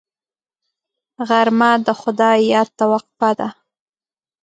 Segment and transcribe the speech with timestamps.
[1.27, 3.47] غرمه د خدای یاد ته وقفه ده